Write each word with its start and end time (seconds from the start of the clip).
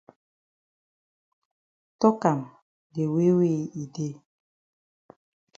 Tok 1.99 2.21
am 2.31 2.39
de 2.93 3.03
way 3.13 3.31
wey 3.37 3.57
e 3.81 3.83
dey. 3.95 4.13